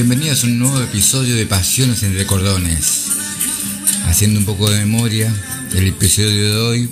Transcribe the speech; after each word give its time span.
Bienvenidos 0.00 0.44
a 0.44 0.46
un 0.46 0.60
nuevo 0.60 0.80
episodio 0.80 1.34
de 1.34 1.44
Pasiones 1.44 2.04
entre 2.04 2.24
Cordones. 2.24 3.06
Haciendo 4.06 4.38
un 4.38 4.46
poco 4.46 4.70
de 4.70 4.78
memoria 4.78 5.34
del 5.72 5.88
episodio 5.88 6.52
de 6.52 6.56
hoy, 6.56 6.88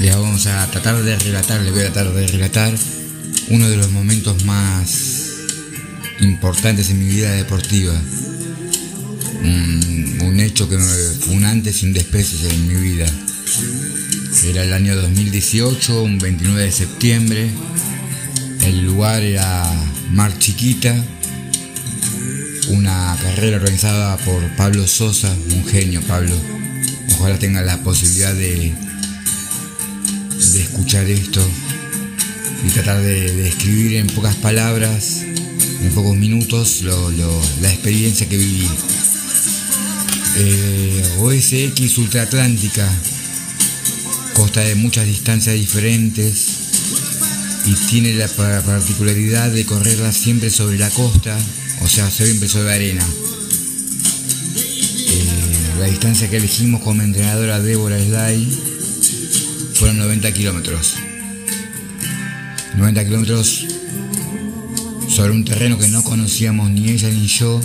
les 0.00 0.16
vamos 0.16 0.46
a 0.46 0.66
tratar 0.70 1.02
de 1.02 1.18
relatar, 1.18 1.60
les 1.60 1.70
voy 1.70 1.82
a 1.82 1.92
tratar 1.92 2.14
de 2.14 2.26
relatar 2.28 2.74
uno 3.50 3.68
de 3.68 3.76
los 3.76 3.90
momentos 3.90 4.42
más 4.46 5.32
importantes 6.20 6.88
en 6.88 6.98
mi 6.98 7.14
vida 7.14 7.30
deportiva. 7.32 7.92
Un, 9.42 10.18
un 10.22 10.40
hecho 10.40 10.70
que 10.70 10.78
fue 10.78 11.34
un 11.34 11.44
antes 11.44 11.82
y 11.82 11.86
un 11.88 11.92
después 11.92 12.42
en 12.42 12.68
mi 12.68 12.90
vida. 12.90 13.06
Era 14.44 14.64
el 14.64 14.72
año 14.72 14.96
2018, 14.96 16.04
un 16.04 16.18
29 16.18 16.62
de 16.62 16.72
septiembre. 16.72 17.50
El 18.62 18.82
lugar 18.82 19.22
era 19.22 19.70
Mar 20.10 20.32
Chiquita, 20.38 20.96
una 22.68 23.16
carrera 23.20 23.56
organizada 23.56 24.16
por 24.18 24.48
Pablo 24.56 24.86
Sosa, 24.86 25.34
un 25.52 25.66
genio 25.66 26.00
Pablo. 26.02 26.34
Ojalá 27.18 27.38
tenga 27.38 27.62
la 27.62 27.82
posibilidad 27.82 28.34
de, 28.34 28.74
de 30.52 30.62
escuchar 30.62 31.06
esto 31.06 31.46
y 32.66 32.70
tratar 32.70 33.00
de, 33.02 33.32
de 33.32 33.48
escribir 33.48 33.96
en 33.96 34.06
pocas 34.08 34.36
palabras, 34.36 35.22
en 35.22 35.92
pocos 35.94 36.16
minutos, 36.16 36.82
la 36.82 37.72
experiencia 37.72 38.28
que 38.28 38.36
viví. 38.36 38.68
Eh, 40.36 41.04
OSX 41.18 41.98
Ultraatlántica 41.98 42.88
consta 44.32 44.60
de 44.60 44.74
muchas 44.76 45.06
distancias 45.06 45.56
diferentes 45.56 46.46
y 47.66 47.74
tiene 47.90 48.14
la 48.14 48.28
particularidad 48.28 49.50
de 49.50 49.64
correrla 49.64 50.12
siempre 50.12 50.50
sobre 50.50 50.78
la 50.78 50.90
costa, 50.90 51.38
o 51.82 51.88
sea, 51.88 52.10
siempre 52.10 52.48
sobre 52.48 52.72
arena. 52.72 53.06
Eh, 55.08 55.74
la 55.78 55.86
distancia 55.86 56.30
que 56.30 56.36
elegimos 56.36 56.80
como 56.82 57.02
entrenadora 57.02 57.60
Débora 57.60 57.98
Sly 57.98 58.48
fueron 59.74 59.98
90 59.98 60.32
kilómetros. 60.32 60.94
90 62.76 63.04
kilómetros 63.04 63.66
sobre 65.08 65.32
un 65.32 65.44
terreno 65.44 65.78
que 65.78 65.88
no 65.88 66.02
conocíamos 66.02 66.70
ni 66.70 66.90
ella 66.90 67.08
ni 67.10 67.26
yo 67.26 67.60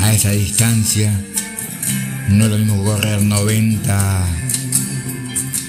a 0.00 0.12
esa 0.12 0.30
distancia. 0.30 1.12
No 2.28 2.44
es 2.44 2.50
lo 2.50 2.58
mismo 2.58 2.84
correr 2.84 3.22
90 3.22 4.26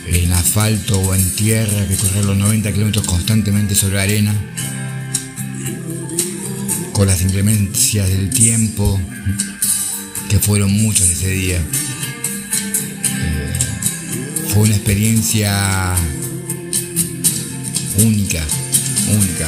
en 0.08 0.33
asfalto 0.33 0.99
o 0.99 1.15
en 1.15 1.36
tierra 1.36 1.88
que 1.88 1.95
correr 1.95 2.25
los 2.25 2.38
90 2.38 2.71
kilómetros 2.71 3.05
constantemente 3.05 3.75
sobre 3.75 3.99
arena. 3.99 4.33
Con 7.02 7.07
las 7.07 7.23
inclemencias 7.23 8.07
del 8.09 8.30
tiempo, 8.30 9.02
que 10.30 10.38
fueron 10.38 10.71
muchas 10.71 11.09
ese 11.09 11.31
día. 11.31 11.58
Eh, 11.58 13.53
fue 14.49 14.61
una 14.61 14.75
experiencia 14.75 15.95
única, 17.97 18.45
única. 19.17 19.47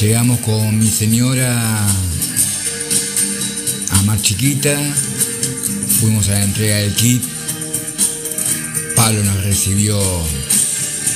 Llegamos 0.00 0.40
con 0.40 0.78
mi 0.78 0.88
señora 0.88 1.86
a 3.90 4.02
Mar 4.04 4.22
Chiquita, 4.22 4.80
fuimos 6.00 6.30
a 6.30 6.32
la 6.32 6.44
entrega 6.44 6.76
del 6.76 6.94
kit. 6.94 7.22
Pablo 8.96 9.22
nos 9.22 9.44
recibió 9.44 10.00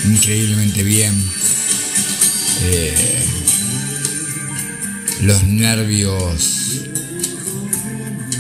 increíblemente 0.05 0.83
bien. 0.83 1.15
Eh, 2.65 3.34
los 5.23 5.45
nervios 5.45 6.85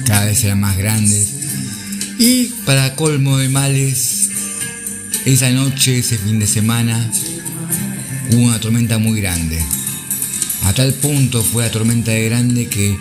cada 0.06 0.26
vez 0.26 0.44
eran 0.44 0.60
más 0.60 0.76
grandes. 0.76 1.34
Y 2.18 2.46
para 2.64 2.94
colmo 2.94 3.38
de 3.38 3.48
males, 3.48 4.30
esa 5.24 5.50
noche, 5.50 5.98
ese 5.98 6.18
fin 6.18 6.38
de 6.38 6.46
semana, 6.46 7.10
hubo 8.30 8.42
una 8.42 8.60
tormenta 8.60 8.98
muy 8.98 9.20
grande. 9.20 9.60
A 10.64 10.72
tal 10.72 10.92
punto 10.94 11.42
fue 11.42 11.64
la 11.64 11.70
tormenta 11.70 12.12
de 12.12 12.24
grande 12.26 12.68
que 12.68 12.96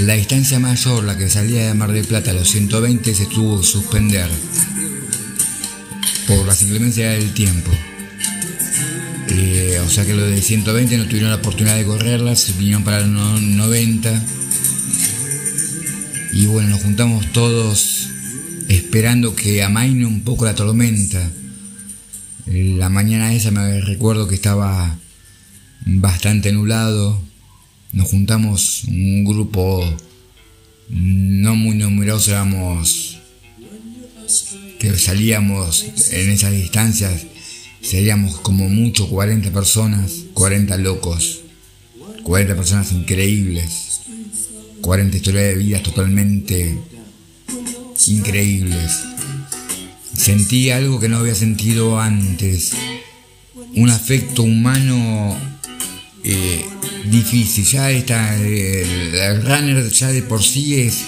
la 0.00 0.14
distancia 0.14 0.58
mayor, 0.58 1.04
la 1.04 1.16
que 1.16 1.28
salía 1.28 1.66
de 1.66 1.74
Mar 1.74 1.92
del 1.92 2.04
Plata 2.04 2.32
los 2.32 2.48
120, 2.50 3.14
se 3.14 3.26
tuvo 3.26 3.60
que 3.60 3.66
suspender 3.66 4.28
por 6.26 6.46
las 6.46 6.62
inclemencias 6.62 7.18
del 7.18 7.32
tiempo. 7.32 7.70
Eh, 9.30 9.80
o 9.84 9.88
sea 9.88 10.04
que 10.04 10.14
los 10.14 10.30
de 10.30 10.40
120 10.40 10.96
no 10.98 11.06
tuvieron 11.06 11.30
la 11.30 11.36
oportunidad 11.36 11.76
de 11.76 11.84
correrlas, 11.84 12.56
vinieron 12.58 12.84
para 12.84 13.00
los 13.00 13.40
90. 13.42 14.24
Y 16.32 16.46
bueno, 16.46 16.70
nos 16.70 16.82
juntamos 16.82 17.32
todos 17.32 18.08
esperando 18.68 19.34
que 19.34 19.62
amaine 19.62 20.06
un 20.06 20.22
poco 20.22 20.44
la 20.44 20.54
tormenta. 20.54 21.30
La 22.46 22.88
mañana 22.88 23.34
esa 23.34 23.50
me 23.50 23.80
recuerdo 23.80 24.28
que 24.28 24.34
estaba 24.34 24.98
bastante 25.84 26.52
nublado. 26.52 27.20
Nos 27.92 28.08
juntamos 28.08 28.84
un 28.84 29.24
grupo 29.24 29.84
no 30.88 31.56
muy 31.56 31.76
numeroso, 31.76 32.30
éramos 32.30 33.18
que 34.78 34.96
salíamos 34.98 35.84
en 36.10 36.30
esas 36.30 36.52
distancias, 36.52 37.26
seríamos 37.86 38.40
como 38.40 38.68
mucho 38.68 39.08
40 39.08 39.52
personas, 39.52 40.24
40 40.34 40.76
locos, 40.78 41.42
40 42.24 42.56
personas 42.56 42.90
increíbles, 42.90 44.00
40 44.80 45.16
historias 45.16 45.44
de 45.44 45.54
vidas 45.54 45.82
totalmente 45.84 46.78
increíbles. 48.08 48.90
Sentí 50.12 50.70
algo 50.70 50.98
que 50.98 51.08
no 51.08 51.18
había 51.18 51.36
sentido 51.36 52.00
antes, 52.00 52.72
un 53.76 53.90
afecto 53.90 54.42
humano 54.42 55.36
eh, 56.24 56.64
difícil. 57.08 57.64
Ya 57.64 57.90
está, 57.92 58.34
el, 58.36 59.14
el 59.14 59.42
runner 59.42 59.88
ya 59.90 60.08
de 60.08 60.22
por 60.22 60.42
sí 60.42 60.80
es 60.80 61.04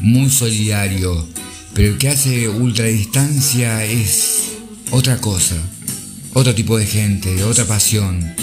muy 0.00 0.30
solidario, 0.30 1.28
pero 1.74 1.88
el 1.88 1.98
que 1.98 2.08
hace 2.08 2.48
ultradistancia 2.48 3.84
es 3.84 4.52
otra 4.90 5.18
cosa, 5.18 5.56
otro 6.34 6.54
tipo 6.54 6.78
de 6.78 6.86
gente, 6.86 7.42
otra 7.44 7.64
pasión. 7.64 8.34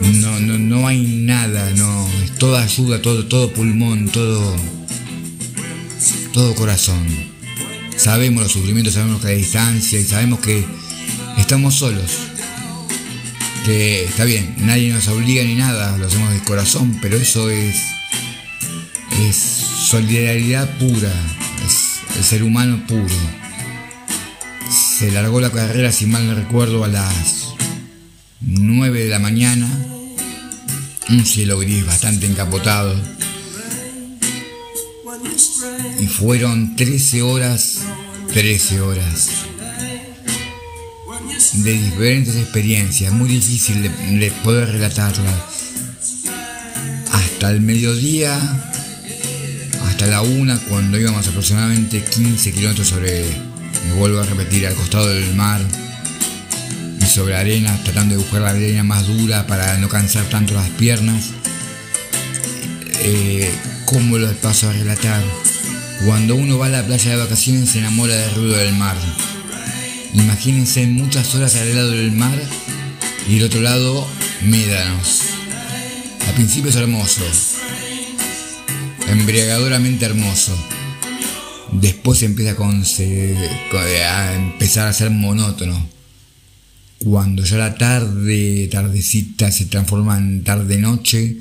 No, 0.00 0.38
no, 0.40 0.58
no 0.58 0.86
hay 0.86 1.02
nada, 1.02 1.70
no, 1.70 2.08
es 2.22 2.32
toda 2.38 2.62
ayuda, 2.62 3.00
todo, 3.00 3.26
todo 3.26 3.52
pulmón, 3.52 4.08
todo, 4.08 4.54
todo 6.32 6.54
corazón. 6.54 7.06
Sabemos 7.96 8.42
los 8.42 8.52
sufrimientos, 8.52 8.94
sabemos 8.94 9.20
que 9.22 9.28
hay 9.28 9.36
distancia 9.38 9.98
y 9.98 10.04
sabemos 10.04 10.40
que 10.40 10.64
estamos 11.38 11.74
solos. 11.74 12.10
Que 13.64 14.04
está 14.04 14.24
bien, 14.24 14.54
nadie 14.58 14.92
nos 14.92 15.08
obliga 15.08 15.42
ni 15.42 15.54
nada, 15.54 15.96
lo 15.98 16.06
hacemos 16.06 16.32
de 16.32 16.40
corazón, 16.40 16.98
pero 17.02 17.16
eso 17.16 17.50
es, 17.50 17.76
es 19.22 19.36
solidaridad 19.36 20.78
pura, 20.78 21.12
es 21.66 22.16
el 22.16 22.24
ser 22.24 22.42
humano 22.42 22.80
puro. 22.86 23.45
Se 24.98 25.10
largó 25.10 25.42
la 25.42 25.50
carrera, 25.50 25.92
si 25.92 26.06
mal 26.06 26.26
no 26.26 26.34
recuerdo, 26.34 26.82
a 26.82 26.88
las 26.88 27.48
9 28.40 29.04
de 29.04 29.10
la 29.10 29.18
mañana. 29.18 29.68
Un 31.10 31.26
cielo 31.26 31.58
gris 31.58 31.84
bastante 31.84 32.24
encapotado. 32.24 32.98
Y 36.00 36.06
fueron 36.06 36.76
13 36.76 37.20
horas, 37.20 37.80
13 38.32 38.80
horas 38.80 39.28
de 41.52 41.72
diferentes 41.74 42.34
experiencias, 42.36 43.12
muy 43.12 43.28
difícil 43.28 43.82
de, 43.82 43.90
de 43.90 44.30
poder 44.42 44.72
relatarlas. 44.72 45.34
Hasta 47.12 47.50
el 47.50 47.60
mediodía, 47.60 48.38
hasta 49.84 50.06
la 50.06 50.22
una, 50.22 50.58
cuando 50.58 50.98
íbamos 50.98 51.28
aproximadamente 51.28 52.02
15 52.02 52.52
kilómetros 52.52 52.88
sobre, 52.88 53.45
me 53.86 53.92
vuelvo 53.94 54.20
a 54.20 54.24
repetir, 54.26 54.66
al 54.66 54.74
costado 54.74 55.08
del 55.08 55.34
mar 55.34 55.60
y 57.00 57.04
sobre 57.04 57.36
arena, 57.36 57.78
tratando 57.84 58.14
de 58.14 58.22
buscar 58.22 58.42
la 58.42 58.50
arena 58.50 58.82
más 58.82 59.06
dura 59.06 59.46
para 59.46 59.76
no 59.78 59.88
cansar 59.88 60.24
tanto 60.24 60.54
las 60.54 60.68
piernas. 60.70 61.30
Eh, 63.00 63.50
¿Cómo 63.84 64.18
lo 64.18 64.32
paso 64.34 64.68
a 64.68 64.72
relatar? 64.72 65.22
Cuando 66.04 66.34
uno 66.34 66.58
va 66.58 66.66
a 66.66 66.70
la 66.70 66.84
playa 66.84 67.12
de 67.12 67.16
vacaciones 67.16 67.70
se 67.70 67.78
enamora 67.78 68.14
del 68.14 68.34
ruido 68.34 68.56
del 68.56 68.74
mar. 68.74 68.96
Imagínense 70.14 70.86
muchas 70.86 71.34
horas 71.34 71.54
al 71.56 71.74
lado 71.74 71.90
del 71.90 72.12
mar 72.12 72.38
y 73.28 73.34
del 73.34 73.44
otro 73.44 73.60
lado 73.60 74.08
médanos. 74.42 75.22
Al 76.26 76.34
principio 76.34 76.70
es 76.70 76.76
hermoso, 76.76 77.22
embriagadoramente 79.08 80.04
hermoso. 80.04 80.56
Después 81.80 82.22
empieza 82.22 82.56
a 82.58 84.34
empezar 84.34 84.88
a 84.88 84.92
ser 84.92 85.10
monótono. 85.10 85.88
Cuando 86.98 87.44
ya 87.44 87.58
la 87.58 87.76
tarde, 87.76 88.68
tardecita 88.72 89.52
se 89.52 89.66
transforma 89.66 90.16
en 90.16 90.42
tarde-noche, 90.42 91.36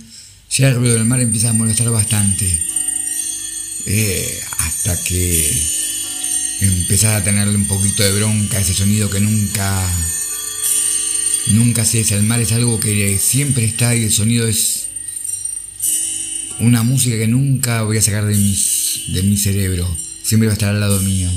ya 0.52 0.68
el 0.68 0.76
ruido 0.76 0.96
del 0.96 1.06
mar 1.06 1.22
empieza 1.22 1.52
a 1.52 1.54
molestar 1.54 1.90
bastante. 1.90 2.46
Eh, 3.86 4.40
hasta 4.60 5.02
que 5.06 5.52
empezás 6.62 7.22
a 7.22 7.24
tenerle 7.24 7.56
un 7.56 7.68
poquito 7.68 8.04
de 8.04 8.12
bronca, 8.12 8.60
ese 8.60 8.74
sonido 8.74 9.10
que 9.10 9.22
nunca, 9.22 9.88
nunca 11.48 11.86
cesa. 11.86 12.16
El 12.16 12.24
mar 12.24 12.42
es 12.42 12.52
algo 12.52 12.78
que 12.82 13.18
siempre 13.20 13.64
está 13.64 13.96
y 13.96 14.04
el 14.04 14.12
sonido 14.12 14.48
es 14.48 14.88
una 16.60 16.84
música 16.84 17.16
que 17.16 17.28
nunca 17.28 17.84
voy 17.84 17.98
a 17.98 18.02
sacar 18.02 18.26
de, 18.26 18.34
de 18.34 19.24
mi 19.24 19.38
cerebro. 19.38 20.05
Siempre 20.26 20.48
va 20.48 20.54
a 20.54 20.56
estar 20.56 20.70
al 20.70 20.80
lado 20.80 21.00
mío. 21.02 21.30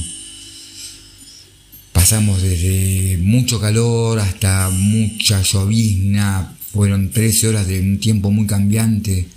Pasamos 1.93 2.40
desde 2.40 3.19
mucho 3.19 3.61
calor 3.61 4.19
hasta 4.19 4.70
mucha 4.70 5.43
llovizna. 5.43 6.56
Fueron 6.73 7.11
13 7.11 7.49
horas 7.49 7.67
de 7.67 7.81
un 7.81 8.00
tiempo 8.00 8.31
muy 8.31 8.46
cambiante, 8.46 9.29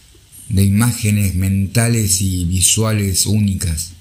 de 0.48 0.64
imágenes 0.64 1.36
mentales 1.36 2.22
y 2.22 2.46
visuales 2.46 3.26
únicas, 3.26 3.92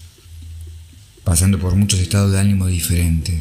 pasando 1.24 1.58
por 1.58 1.74
muchos 1.74 1.98
estados 1.98 2.30
de 2.30 2.38
ánimo 2.38 2.68
diferentes. 2.68 3.40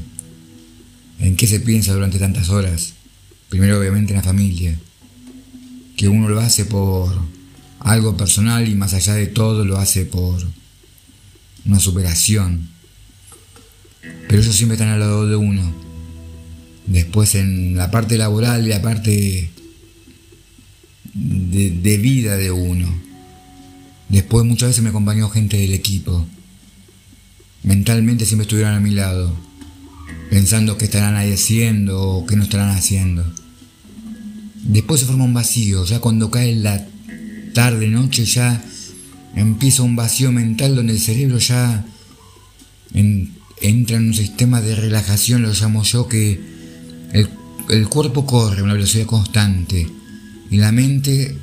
¿En 1.19 1.35
qué 1.35 1.45
se 1.45 1.59
piensa 1.59 1.94
durante 1.94 2.17
tantas 2.17 2.50
horas? 2.50 2.94
Primero 3.50 3.79
obviamente 3.79 4.13
en 4.13 4.17
la 4.17 4.23
familia, 4.23 4.75
que 5.95 6.07
uno 6.07 6.27
lo 6.27 6.39
hace 6.39 6.65
por 6.65 7.13
algo 7.81 8.17
personal 8.17 8.67
y 8.67 8.73
más 8.73 8.95
allá 8.95 9.13
de 9.13 9.27
todo 9.27 9.63
lo 9.63 9.77
hace 9.77 10.06
por 10.06 10.44
una 11.65 11.79
superación 11.79 12.69
pero 14.29 14.41
ellos 14.41 14.56
siempre 14.56 14.75
están 14.75 14.89
al 14.89 15.00
lado 15.00 15.27
de 15.27 15.35
uno. 15.35 15.73
Después 16.85 17.35
en 17.35 17.75
la 17.75 17.91
parte 17.91 18.17
laboral 18.17 18.65
y 18.65 18.69
la 18.69 18.81
parte 18.81 19.50
de, 21.13 21.97
vida 21.97 22.38
de 22.38 22.51
uno. 22.51 22.94
Después 24.07 24.45
muchas 24.45 24.69
veces 24.69 24.83
me 24.83 24.89
acompañó 24.89 25.29
gente 25.29 25.57
del 25.57 25.73
equipo. 25.73 26.27
Mentalmente 27.63 28.25
siempre 28.25 28.44
estuvieron 28.44 28.73
a 28.73 28.79
mi 28.79 28.91
lado, 28.91 29.35
pensando 30.29 30.77
qué 30.77 30.85
estarán 30.85 31.15
ahí 31.15 31.33
haciendo 31.33 32.01
o 32.01 32.25
qué 32.25 32.35
no 32.35 32.44
estarán 32.44 32.69
haciendo. 32.69 33.25
Después 34.63 35.01
se 35.01 35.07
forma 35.07 35.25
un 35.25 35.33
vacío, 35.33 35.85
ya 35.85 36.00
cuando 36.00 36.31
cae 36.31 36.56
la 36.56 36.88
tarde, 37.53 37.88
noche, 37.88 38.25
ya 38.25 38.63
empieza 39.35 39.83
un 39.83 39.95
vacío 39.95 40.31
mental 40.31 40.75
donde 40.75 40.93
el 40.93 40.99
cerebro 40.99 41.37
ya 41.37 41.85
en 42.93 43.39
entra 43.61 43.97
en 43.97 44.07
un 44.07 44.13
sistema 44.13 44.61
de 44.61 44.75
relajación, 44.75 45.41
lo 45.41 45.53
llamo 45.53 45.83
yo, 45.83 46.07
que 46.07 46.39
el, 47.11 47.87
cuerpo 47.89 48.25
corre 48.25 48.61
a 48.61 48.63
una 48.63 48.73
velocidad 48.73 49.05
constante 49.05 49.87
y 50.49 50.57
la 50.57 50.71
mente 50.71 51.35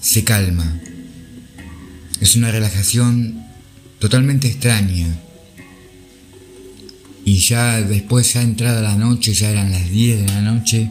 se 0.00 0.24
calma. 0.24 0.80
Es 2.20 2.36
una 2.36 2.50
relajación 2.50 3.44
totalmente 3.98 4.48
extraña. 4.48 5.08
Y 7.24 7.36
ya 7.38 7.80
después, 7.82 8.32
ya 8.32 8.42
entrada 8.42 8.80
la 8.80 8.96
noche, 8.96 9.34
ya 9.34 9.50
eran 9.50 9.70
las 9.70 9.90
10 9.90 10.20
de 10.22 10.26
la 10.26 10.40
noche, 10.40 10.90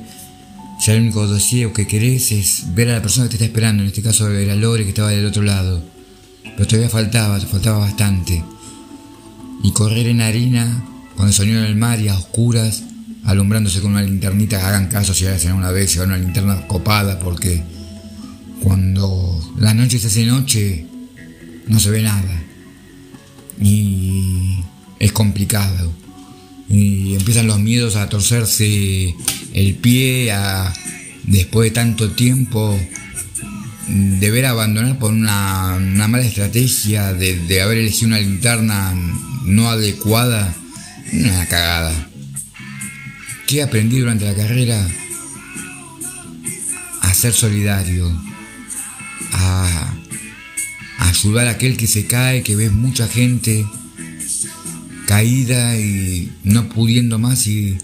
ya 0.80 0.94
el 0.94 1.02
único 1.02 1.28
deseo 1.28 1.74
que 1.74 1.88
querés 1.88 2.31
es 2.31 2.74
ver 2.74 2.90
a 2.90 2.94
la 2.94 3.02
persona 3.02 3.26
que 3.26 3.31
te 3.31 3.36
está 3.36 3.46
esperando, 3.46 3.84
en 3.84 3.90
este 3.90 4.02
caso 4.02 4.30
era 4.30 4.56
Lore 4.56 4.84
que 4.84 4.90
estaba 4.90 5.10
del 5.10 5.26
otro 5.26 5.44
lado. 5.44 5.84
Pero 6.44 6.68
todavía 6.68 6.90
faltaba, 6.90 7.40
faltaba 7.40 7.80
bastante 7.80 8.44
y 9.64 9.72
correr 9.72 10.08
en 10.08 10.22
harina 10.22 10.86
con 11.16 11.28
el 11.28 11.34
sonido 11.34 11.62
del 11.62 11.76
mar 11.76 12.00
y 12.00 12.08
a 12.08 12.18
oscuras, 12.18 12.84
alumbrándose 13.26 13.81
con 13.81 13.92
una 13.92 14.02
linternita, 14.02 14.66
hagan 14.66 14.88
caso 14.88 15.14
si 15.14 15.26
hacen 15.26 15.54
una 15.54 15.72
vez, 15.72 15.94
llevar 15.94 16.08
una 16.08 16.18
linterna 16.18 16.66
copada, 16.66 17.20
porque 17.20 17.62
cuando 18.64 19.54
la 19.58 19.74
noche 19.74 20.00
se 20.00 20.08
hace 20.08 20.26
noche, 20.26 20.86
no 21.68 21.80
se 21.80 21.90
ve 21.90 22.02
nada. 22.04 22.42
Y 23.62 24.64
es 25.00 25.12
complicado. 25.12 25.92
Y 26.70 27.16
empiezan 27.16 27.48
los 27.48 27.60
miedos 27.60 27.96
a 27.98 28.08
torcerse 28.08 29.14
el 29.59 29.75
pie, 29.75 30.31
a 30.31 30.73
después 31.23 31.69
de 31.69 31.75
tanto 31.75 32.11
tiempo 32.11 32.79
deber 33.89 34.45
abandonar 34.45 34.97
por 35.00 35.11
una, 35.11 35.77
mala 36.07 36.23
estrategia 36.23 37.13
de, 37.13 37.61
haber 37.61 37.79
elegido 37.79 38.07
una 38.07 38.19
linterna 38.19 38.94
no 39.44 39.69
adecuada, 39.69 40.56
una 41.11 41.45
cagada. 41.47 42.09
¿Qué 43.47 43.61
aprendí 43.61 44.00
durante 44.00 44.25
la 44.25 44.35
carrera? 44.35 44.88
A 47.01 47.13
ser 47.13 47.33
solidario, 47.33 48.09
a, 49.33 49.94
ayudar 51.00 51.47
a 51.47 51.51
aquel 51.51 51.75
que 51.75 51.88
se 51.88 52.06
cae, 52.06 52.44
que 52.44 52.56
ves 52.56 52.71
mucha 52.71 53.07
gente 53.07 53.65
caída 55.06 55.75
y 55.75 56.31
no 56.44 56.69
pudiendo 56.69 57.17
más 57.17 57.47
y 57.47 57.77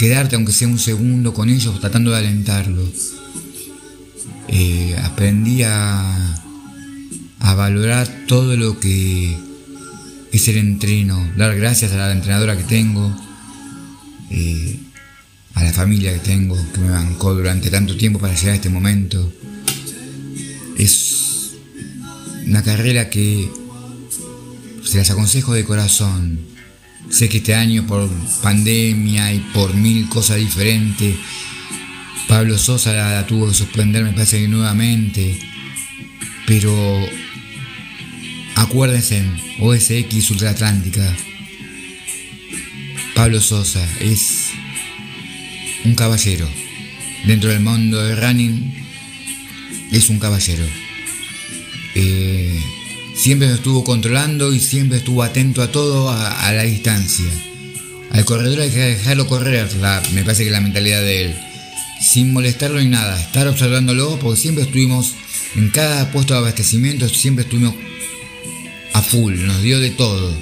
quedarte 0.00 0.34
aunque 0.34 0.54
sea 0.54 0.66
un 0.66 0.78
segundo 0.78 1.34
con 1.34 1.50
ellos 1.50 1.78
tratando 1.78 2.10
de 2.10 2.16
alentarlos. 2.16 3.16
Eh, 4.48 4.96
aprendí 5.04 5.62
a, 5.62 6.42
a 7.40 7.54
valorar 7.54 8.24
todo 8.26 8.56
lo 8.56 8.80
que 8.80 9.36
es 10.32 10.48
el 10.48 10.56
entreno, 10.56 11.30
dar 11.36 11.54
gracias 11.54 11.92
a 11.92 11.98
la 11.98 12.12
entrenadora 12.12 12.56
que 12.56 12.64
tengo, 12.64 13.14
eh, 14.30 14.80
a 15.52 15.64
la 15.64 15.72
familia 15.74 16.14
que 16.14 16.20
tengo, 16.20 16.56
que 16.72 16.80
me 16.80 16.92
bancó 16.92 17.34
durante 17.34 17.68
tanto 17.68 17.94
tiempo 17.94 18.18
para 18.18 18.34
llegar 18.34 18.52
a 18.52 18.54
este 18.54 18.70
momento. 18.70 19.30
Es 20.78 21.50
una 22.46 22.62
carrera 22.62 23.10
que 23.10 23.50
se 24.82 24.96
las 24.96 25.10
aconsejo 25.10 25.52
de 25.52 25.66
corazón. 25.66 26.49
Sé 27.08 27.28
que 27.28 27.38
este 27.38 27.54
año 27.54 27.86
por 27.86 28.08
pandemia 28.42 29.32
y 29.32 29.38
por 29.54 29.74
mil 29.74 30.08
cosas 30.08 30.36
diferentes, 30.36 31.16
Pablo 32.28 32.58
Sosa 32.58 32.92
la, 32.92 33.26
tuvo 33.26 33.48
que 33.48 33.54
suspender, 33.54 34.04
me 34.04 34.12
parece 34.12 34.40
que 34.40 34.48
nuevamente, 34.48 35.38
pero 36.46 36.72
Acuérdense, 38.60 39.24
OSX 39.58 40.30
Ultraatlántica. 40.32 41.16
Pablo 43.14 43.40
Sosa 43.40 43.82
es 44.00 44.50
un 45.84 45.94
caballero. 45.94 46.46
Dentro 47.24 47.48
del 47.48 47.60
mundo 47.60 48.02
del 48.02 48.20
running 48.20 48.72
es 49.90 50.10
un 50.10 50.18
caballero. 50.18 50.64
Eh, 51.94 52.60
siempre 53.20 53.52
estuvo 53.52 53.84
controlando 53.84 54.54
y 54.54 54.60
siempre 54.60 54.96
estuvo 54.98 55.22
atento 55.22 55.60
a 55.60 55.70
todo 55.70 56.08
a, 56.08 56.52
la 56.52 56.62
distancia. 56.62 57.26
Al 58.12 58.24
corredor 58.24 58.60
hay 58.60 58.70
que 58.70 58.78
dejarlo 58.78 59.26
correr, 59.26 59.68
me 60.12 60.24
parece 60.24 60.44
que 60.44 60.50
la 60.50 60.62
mentalidad 60.62 61.02
de 61.02 61.26
él. 61.26 61.36
Sin 62.00 62.32
molestarlo 62.32 62.80
ni 62.80 62.86
nada, 62.88 63.20
estar 63.20 63.46
observándolo 63.46 64.18
porque 64.18 64.40
siempre 64.40 64.64
estuvimos 64.64 65.12
en 65.54 65.68
cada 65.68 66.10
puesto 66.10 66.32
de 66.32 66.40
abastecimiento, 66.40 67.10
siempre 67.10 67.44
estuvimos 67.44 67.74
a 68.94 69.02
full, 69.02 69.34
nos 69.44 69.60
dio 69.60 69.78
de 69.78 69.90
todo. 69.90 70.34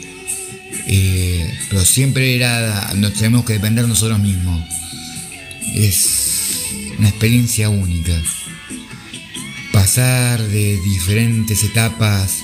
Eh, 0.87 1.53
pero 1.69 1.85
siempre 1.85 2.37
era, 2.37 2.93
nos 2.95 3.13
tenemos 3.15 3.45
que 3.45 3.55
depender 3.55 3.89
nosotros 3.89 4.21
mismos. 4.21 4.63
Es 5.75 6.61
una 6.97 7.09
experiencia 7.09 7.71
única. 7.71 8.13
Pasar 9.73 10.41
de 10.43 10.81
diferentes 10.81 11.63
etapas, 11.65 12.43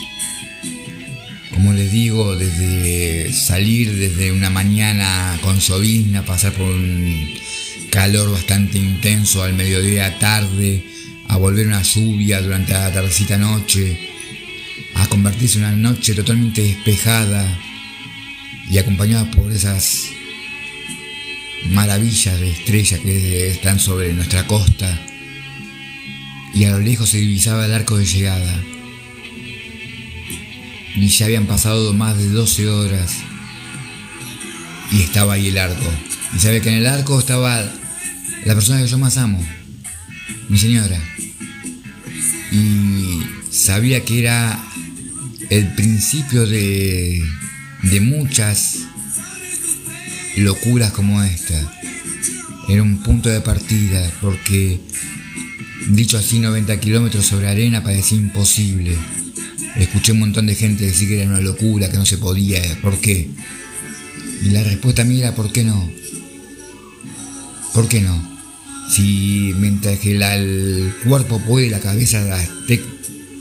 como 1.65 1.79
les 1.79 1.91
digo, 1.91 2.37
desde 2.37 3.33
salir 3.33 3.97
desde 3.97 4.33
una 4.33 4.51
mañana 4.51 5.39
con 5.41 5.59
llovizna, 5.59 6.23
pasar 6.23 6.53
por 6.53 6.67
un 6.67 7.27
calor 7.89 8.31
bastante 8.31 8.77
intenso 8.77 9.43
al 9.43 9.55
mediodía 9.55 10.19
tarde, 10.19 10.85
a 11.27 11.39
volver 11.39 11.67
una 11.67 11.81
lluvia 11.81 12.43
durante 12.43 12.75
la 12.75 12.93
tardecita 12.93 13.39
noche, 13.39 13.99
a 14.95 15.07
convertirse 15.07 15.57
en 15.57 15.65
una 15.65 15.75
noche 15.75 16.13
totalmente 16.13 16.61
despejada 16.61 17.59
y 18.71 18.77
acompañada 18.77 19.31
por 19.31 19.51
esas 19.51 20.03
maravillas 21.71 22.39
de 22.41 22.51
estrellas 22.51 23.01
que 23.01 23.49
están 23.53 23.81
sobre 23.81 24.13
nuestra 24.13 24.47
costa. 24.47 25.01
Y 26.53 26.65
a 26.65 26.73
lo 26.73 26.81
lejos 26.81 27.09
se 27.09 27.17
divisaba 27.17 27.65
el 27.65 27.73
arco 27.73 27.97
de 27.97 28.05
llegada 28.05 28.74
y 30.95 31.09
ya 31.09 31.27
habían 31.27 31.47
pasado 31.47 31.93
más 31.93 32.17
de 32.17 32.29
12 32.29 32.69
horas 32.69 33.13
y 34.93 35.03
estaba 35.03 35.35
ahí 35.35 35.49
el 35.49 35.59
arco 35.59 35.91
y 36.35 36.39
sabía 36.39 36.61
que 36.61 36.69
en 36.71 36.77
el 36.77 36.87
arco 36.87 37.19
estaba 37.19 37.63
la 38.45 38.55
persona 38.55 38.81
que 38.81 38.89
yo 38.89 38.99
más 38.99 39.17
amo 39.17 39.45
mi 40.49 40.59
señora 40.59 40.99
y 42.53 43.21
sabía 43.51 44.05
que 44.05 44.21
era 44.21 44.63
el 45.51 45.75
principio 45.75 46.47
de, 46.47 47.25
de 47.83 48.01
muchas 48.01 48.79
locuras 50.37 50.93
como 50.93 51.23
esta. 51.23 51.61
Era 52.69 52.83
un 52.83 53.03
punto 53.03 53.29
de 53.29 53.41
partida 53.41 54.11
porque 54.21 54.81
Dicho 55.89 56.17
así, 56.17 56.39
90 56.39 56.81
kilómetros 56.81 57.27
sobre 57.27 57.49
arena 57.49 57.83
parecía 57.83 58.17
imposible. 58.17 58.97
Escuché 59.77 60.13
un 60.13 60.21
montón 60.21 60.47
de 60.47 60.55
gente 60.55 60.85
decir 60.85 61.09
que 61.09 61.21
era 61.21 61.31
una 61.31 61.41
locura, 61.41 61.91
que 61.91 61.97
no 61.97 62.07
se 62.07 62.19
podía. 62.19 62.61
¿Por 62.81 63.01
qué? 63.01 63.29
Y 64.43 64.51
la 64.51 64.63
respuesta 64.63 65.05
mía 65.05 65.29
era 65.29 65.35
¿por 65.35 65.51
qué 65.51 65.65
no? 65.65 65.91
¿Por 67.73 67.89
qué 67.89 68.01
no? 68.01 68.35
Si 68.89 69.53
mientras 69.57 69.99
que 69.99 70.13
el 70.13 70.95
cuerpo 71.05 71.41
puede, 71.41 71.71
la 71.71 71.81
cabeza 71.81 72.41
esté 72.41 72.81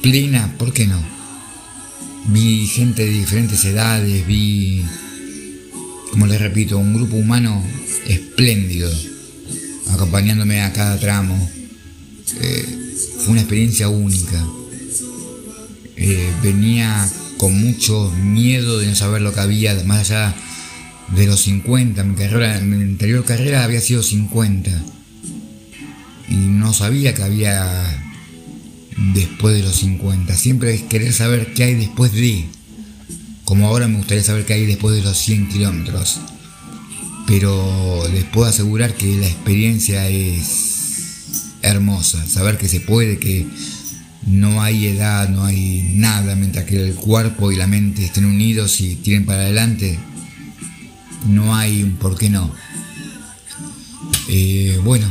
plena, 0.02 0.56
¿por 0.58 0.74
qué 0.74 0.88
no? 0.88 1.00
Vi 2.28 2.66
gente 2.68 3.06
de 3.06 3.12
diferentes 3.12 3.64
edades, 3.66 4.26
vi, 4.26 4.84
como 6.12 6.26
les 6.26 6.42
repito, 6.42 6.78
un 6.78 6.94
grupo 6.94 7.18
humano 7.18 7.64
espléndido, 8.08 8.92
acompañándome 9.92 10.62
a 10.62 10.74
cada 10.74 10.98
tramo. 10.98 11.52
Eh, 12.42 12.66
fue 13.20 13.34
una 13.34 13.42
experiencia 13.42 13.90
única. 13.90 14.44
Eh, 16.06 16.34
venía 16.44 17.10
con 17.38 17.58
mucho 17.58 18.12
miedo 18.12 18.78
de 18.78 18.88
no 18.88 18.96
saber 18.96 19.22
lo 19.22 19.34
que 19.34 19.40
había 19.40 19.74
más 19.86 20.00
allá 20.00 20.36
de 21.16 21.26
los 21.26 21.40
50. 21.44 22.04
Mi, 22.04 22.16
carrera, 22.16 22.60
mi 22.60 22.76
anterior 22.76 23.24
carrera 23.24 23.64
había 23.64 23.80
sido 23.80 24.04
50. 24.04 24.70
Y 26.28 26.36
no 26.36 26.74
sabía 26.74 27.14
que 27.14 27.24
había 27.24 28.04
después 29.14 29.56
de 29.56 29.64
los 29.64 29.78
50. 29.78 30.36
Siempre 30.36 30.74
es 30.74 30.82
querer 30.82 31.14
saber 31.14 31.54
qué 31.54 31.64
hay 31.64 31.76
después 31.76 32.12
de. 32.12 32.48
Como 33.46 33.70
ahora 33.70 33.88
me 33.88 33.96
gustaría 33.96 34.26
saber 34.26 34.46
qué 34.46 34.56
hay 34.56 34.66
después 34.66 34.98
de 34.98 35.04
los 35.04 35.18
100 35.18 35.48
kilómetros. 35.48 36.20
Pero 37.28 38.10
les 38.12 38.26
puedo 38.26 38.50
asegurar 38.50 38.94
que 38.96 39.16
la 39.16 39.28
experiencia 39.28 40.10
es 40.10 41.54
hermosa. 41.62 42.28
Saber 42.28 42.58
que 42.58 42.68
se 42.68 42.82
puede, 42.82 43.20
que 43.20 43.48
no 44.26 44.62
hay 44.62 44.88
edad, 44.88 45.30
no 45.30 45.46
hay 45.46 45.94
nada, 45.96 46.36
mientras 46.36 46.66
que 46.66 46.82
el 46.82 46.96
cuerpo 46.96 47.52
y 47.52 47.56
la 47.56 47.68
mente 47.68 48.06
estén 48.06 48.26
unidos 48.26 48.80
y 48.82 48.96
tiren 48.96 49.26
para 49.26 49.42
adelante, 49.42 50.00
no 51.28 51.56
hay 51.56 51.84
un 51.84 51.94
por 51.94 52.18
qué 52.18 52.30
no. 52.30 52.52
Eh, 54.30 54.80
bueno, 54.84 55.08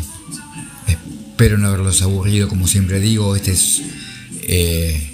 espero 0.87 1.59
no 1.59 1.69
haberlos 1.69 2.03
aburrido, 2.03 2.49
como 2.49 2.67
siempre 2.67 3.01
digo, 3.01 3.37
este 3.37 3.53
es... 3.53 3.83
Eh, 4.45 5.09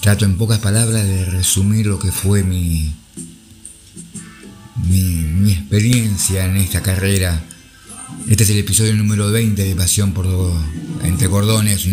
trato 0.00 0.26
en 0.26 0.36
pocas 0.36 0.58
palabras 0.58 1.02
de 1.02 1.24
resumir 1.24 1.86
lo 1.86 1.98
que 1.98 2.12
fue 2.12 2.42
mi, 2.42 2.94
mi, 4.86 5.00
mi 5.00 5.52
experiencia 5.52 6.44
en 6.44 6.58
esta 6.58 6.82
carrera. 6.82 7.42
Este 8.28 8.44
es 8.44 8.50
el 8.50 8.56
episodio 8.56 8.94
número 8.94 9.30
20 9.30 9.62
de 9.62 9.76
Pasión 9.76 10.12
por 10.12 10.26
Entre 11.02 11.28
Cordones, 11.28 11.86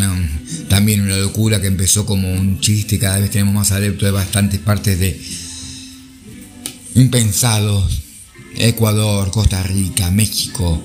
también 0.69 1.01
una 1.01 1.17
locura 1.17 1.59
que 1.59 1.67
empezó 1.67 2.05
como 2.05 2.31
un 2.31 2.61
chiste, 2.61 2.97
cada 2.97 3.19
vez 3.19 3.31
tenemos 3.31 3.53
más 3.53 3.73
adeptos 3.73 4.05
de 4.05 4.11
bastantes 4.11 4.61
partes 4.61 4.97
de 4.97 5.21
impensados, 6.95 8.01
Ecuador, 8.55 9.29
Costa 9.29 9.61
Rica, 9.63 10.09
México, 10.09 10.81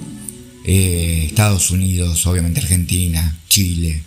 eh, 0.65 1.27
Estados 1.29 1.71
Unidos, 1.71 2.27
obviamente 2.27 2.61
Argentina, 2.61 3.39
Chile. 3.49 4.03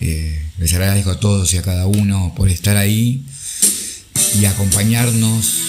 Eh, 0.00 0.38
les 0.58 0.72
agradezco 0.74 1.12
a 1.12 1.20
todos 1.20 1.54
y 1.54 1.56
a 1.56 1.62
cada 1.62 1.86
uno 1.86 2.34
por 2.36 2.50
estar 2.50 2.76
ahí 2.76 3.24
y 4.38 4.44
acompañarnos 4.44 5.60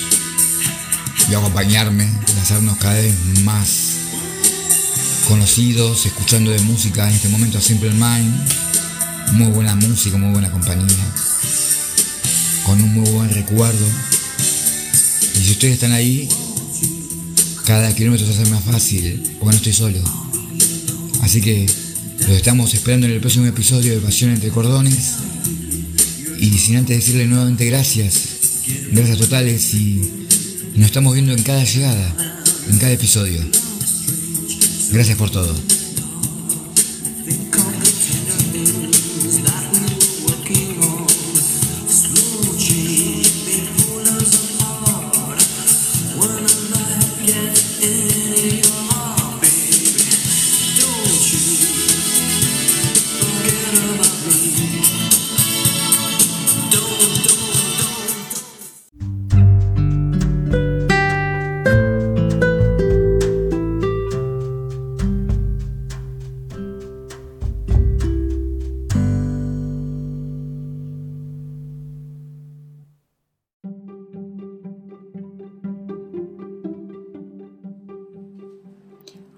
y 1.31 1.34
acompañarme, 1.36 2.05
hacernos 2.41 2.77
cada 2.77 2.95
vez 2.95 3.15
más 3.43 3.95
conocidos, 5.27 6.05
escuchando 6.05 6.51
de 6.51 6.60
música 6.60 7.08
en 7.08 7.15
este 7.15 7.29
momento 7.29 7.58
a 7.58 7.62
Simple 7.62 7.91
Mind. 7.91 8.34
Muy 9.34 9.48
buena 9.48 9.75
música, 9.75 10.17
muy 10.17 10.32
buena 10.32 10.51
compañía. 10.51 10.96
Con 12.63 12.82
un 12.82 12.94
muy 12.94 13.10
buen 13.10 13.29
recuerdo. 13.32 13.86
Y 15.36 15.44
si 15.44 15.51
ustedes 15.51 15.75
están 15.75 15.91
ahí, 15.91 16.29
cada 17.65 17.94
kilómetro 17.94 18.25
se 18.25 18.34
hace 18.34 18.50
más 18.51 18.63
fácil, 18.63 19.22
porque 19.39 19.53
no 19.53 19.58
estoy 19.58 19.74
solo. 19.74 20.00
Así 21.22 21.41
que 21.41 21.65
los 22.20 22.29
estamos 22.29 22.74
esperando 22.74 23.08
en 23.08 23.13
el 23.13 23.20
próximo 23.20 23.46
episodio 23.46 23.94
de 23.94 24.01
Pasión 24.01 24.32
entre 24.32 24.50
Cordones. 24.50 25.15
Y 26.39 26.51
sin 26.58 26.77
antes 26.77 26.98
decirle 26.98 27.25
nuevamente 27.25 27.65
gracias, 27.65 28.22
gracias 28.91 29.17
totales 29.17 29.74
y 29.74 30.27
nos 30.75 30.88
estamos 30.88 31.13
viendo 31.13 31.34
en 31.34 31.41
cada 31.41 31.63
llegada, 31.63 32.38
en 32.70 32.77
cada 32.77 32.91
episodio. 32.91 33.64
Gracias 34.92 35.18
por 35.18 35.30
todo. 35.30 35.54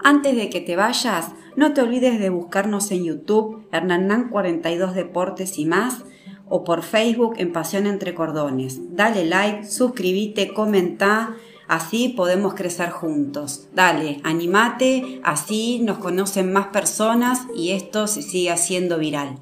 Antes 0.07 0.37
de 0.37 0.49
que 0.49 0.61
te 0.61 0.77
vayas, 0.77 1.33
no 1.57 1.73
te 1.73 1.81
olvides 1.81 2.17
de 2.17 2.29
buscarnos 2.29 2.91
en 2.91 3.03
YouTube, 3.03 3.67
Hernán 3.73 4.29
42 4.29 4.95
Deportes 4.95 5.59
y 5.59 5.65
más, 5.65 6.05
o 6.47 6.63
por 6.63 6.83
Facebook 6.83 7.33
en 7.39 7.51
Pasión 7.51 7.85
Entre 7.85 8.15
Cordones. 8.15 8.95
Dale 8.95 9.25
like, 9.25 9.65
suscríbete, 9.65 10.53
comenta, 10.53 11.35
así 11.67 12.13
podemos 12.15 12.53
crecer 12.53 12.89
juntos. 12.89 13.67
Dale, 13.75 14.21
animate, 14.23 15.19
así 15.25 15.81
nos 15.83 15.97
conocen 15.97 16.53
más 16.53 16.67
personas 16.67 17.45
y 17.53 17.71
esto 17.71 18.07
se 18.07 18.21
sigue 18.21 18.51
haciendo 18.51 18.99
viral. 18.99 19.41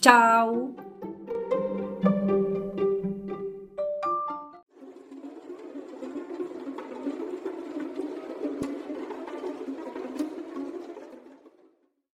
Chao. 0.00 0.83